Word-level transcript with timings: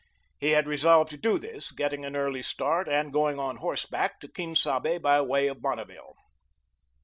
He 0.39 0.47
had 0.53 0.65
resolved 0.65 1.11
to 1.11 1.17
do 1.17 1.37
this, 1.37 1.71
getting 1.71 2.05
an 2.05 2.15
early 2.15 2.41
start, 2.41 2.89
and 2.89 3.13
going 3.13 3.37
on 3.37 3.57
horseback 3.57 4.19
to 4.21 4.27
Quien 4.27 4.55
Sabe, 4.55 4.99
by 4.99 5.21
way 5.21 5.45
of 5.45 5.61
Bonneville. 5.61 6.15